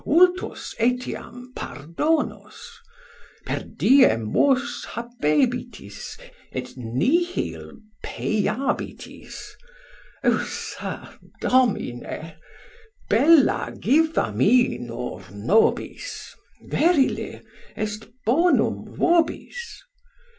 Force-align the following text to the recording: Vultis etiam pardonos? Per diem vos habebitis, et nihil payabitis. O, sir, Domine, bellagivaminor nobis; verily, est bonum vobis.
Vultis 0.03 0.73
etiam 0.79 1.53
pardonos? 1.55 2.61
Per 3.45 3.59
diem 3.59 4.33
vos 4.33 4.83
habebitis, 4.93 6.17
et 6.51 6.75
nihil 6.75 7.73
payabitis. 8.03 9.37
O, 10.23 10.39
sir, 10.43 11.07
Domine, 11.39 12.35
bellagivaminor 13.11 15.29
nobis; 15.35 16.35
verily, 16.65 17.39
est 17.75 18.07
bonum 18.25 18.95
vobis. 18.97 19.83